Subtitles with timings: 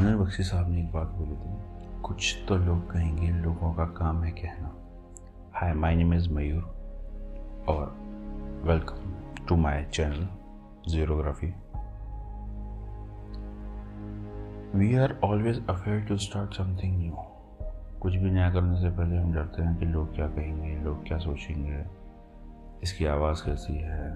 [0.00, 4.22] अनिल बख्शी साहब ने एक बात बोली थी, कुछ तो लोग कहेंगे लोगों का काम
[4.22, 4.70] है कहना।
[5.54, 6.62] Hi my name is Mayur
[7.68, 7.96] और
[8.64, 9.12] welcome
[9.48, 10.28] to my channel
[10.88, 11.46] Zerography
[14.78, 17.12] we are always afraid to start something new
[18.00, 21.18] कुछ भी नया करने से पहले हम डरते हैं कि लोग क्या कहेंगे, लोग क्या
[21.18, 21.84] सोचेंगे।
[22.82, 24.10] इसकी आवाज़ कैसी है?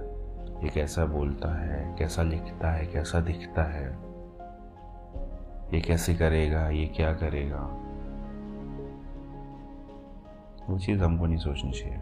[0.64, 1.96] ये कैसा बोलता है?
[1.98, 2.86] कैसा लिखता है?
[2.86, 4.13] कैसा दिखता है?
[5.74, 7.60] ये कैसे करेगा, ये क्या करेगा?
[10.68, 11.96] वो चीज़ हमको नहीं सोचनी चाहिए।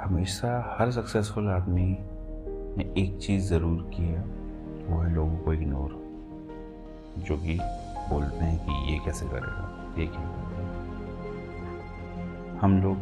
[0.00, 1.86] हमेशा हर सक्सेसफुल आदमी
[2.78, 4.22] ने एक चीज़ ज़रूर की है,
[4.88, 5.90] वो है लोगों को इग्नोर
[7.18, 7.58] जो कि
[8.10, 10.72] बोलते हैं कि ये कैसे करेगा, ये क्या करेगा।
[12.60, 12.96] हम लोग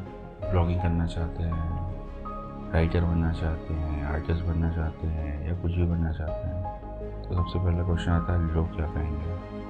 [0.51, 5.85] ब्लॉगिंग करना चाहते हैं राइटर बनना चाहते हैं आर्टिस्ट बनना चाहते हैं, या कुछ भी
[5.85, 9.63] बनना चाहते हैं। तो सबसे पहला क्वेश्चन आता है, लोग क्या कहेंगे?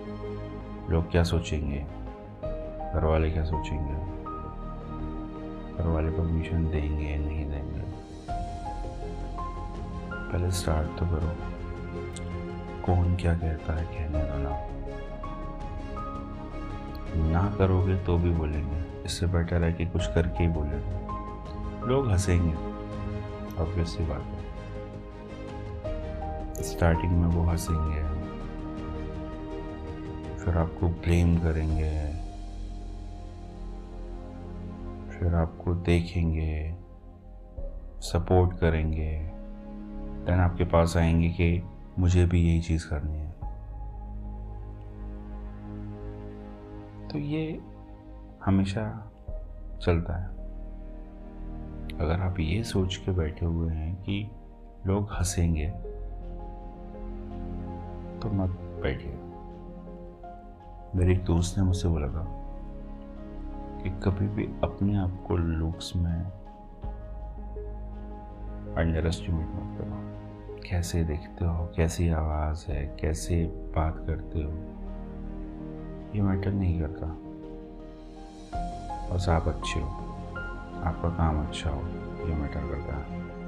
[0.93, 1.87] लोग क्या सोचेंगे?
[2.95, 4.23] घर वाले क्या सोचेंगे?
[5.79, 7.83] घर वाले परमिशन देंगे, नहीं देंगे?
[10.33, 11.53] पहले स्टार्ट तो करो।
[12.87, 14.69] कौन क्या कहता है कहने वाला?
[17.17, 21.03] ना ना करोगे तो भी बोलेंगे। इससे बेटर है कि कुछ करके ही बोलेंगे।
[21.87, 22.55] लोग हंसेंगे।
[23.63, 24.52] ऑब्वियस सी बात है।
[26.61, 28.23] स्टार्टिंग में वो हंसेंगे।
[30.37, 32.23] फिर आपको ब्लेम करेंगे।
[35.11, 36.77] फिर आपको देखेंगे
[38.01, 39.31] सपोर्ट करेंगे।
[40.27, 41.63] देन आपके पास आएँगे कि
[41.99, 43.33] मुझे भी यही चीज़ करनी है।
[47.09, 47.61] तो ये
[48.45, 49.13] हमेशा
[49.83, 50.29] चलता है।
[51.99, 54.31] अगर आप ये सोच के बैठे हुए हैं कि
[54.87, 55.92] लोग हंसेंगे
[58.23, 58.51] तो मत
[58.83, 59.19] बैठिए
[60.95, 62.25] मेरे एक दोस्त ने मुझसे बोला था
[63.83, 66.21] कि कभी भी अपने आप को लुक्स में
[68.75, 73.45] अंडर एस्टिमेट मत करो। कैसे देखते हो, कैसी आवाज़ है, कैसे
[73.77, 74.51] बात करते हो,
[76.17, 77.07] ये मैटर नहीं करता।
[79.11, 79.89] बस आप अच्छे हो,
[80.85, 81.83] आपका काम अच्छा हो,
[82.29, 83.42] ये मैटर करता है।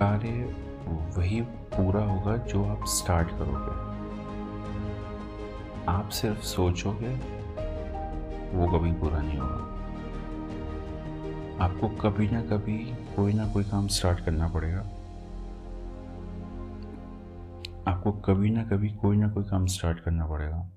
[0.00, 0.28] कार्य
[1.16, 3.96] वही पूरा होगा जो आप स्टार्ट करोगे।
[5.88, 7.14] आप सिर्फ़ सोचोगे,
[8.56, 9.76] वो कभी पूरा नहीं होगा।
[11.64, 12.78] आपको कभी ना कभी
[13.16, 14.80] कोई ना कोई काम स्टार्ट करना पड़ेगा।
[17.92, 20.70] आपको कभी ना कभी कोई ना कोई काम स्टार्ट करना पड़ेगा।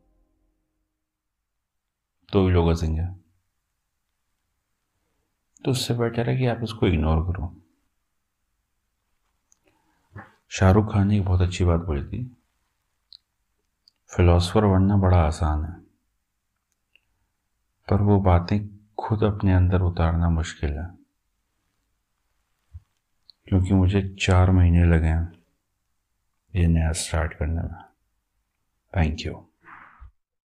[2.34, 3.06] तो भी लोग हंसेंगे।
[5.66, 7.56] तो उससे बेटर है कि आप उसको इग्नोर करो।
[10.50, 12.38] शाहरुख खान ने एक बहुत अच्छी बात बोली थी।
[14.08, 15.74] फिलोसफर बनना बड़ा आसान है।
[17.90, 20.98] पर वो बातें खुद अपने अंदर उतारना मुश्किल है।
[23.48, 25.44] क्योंकि मुझे चार महीने लगे हैं
[26.56, 27.84] ये नया स्टार्ट करने में।
[28.98, 29.49] Thank you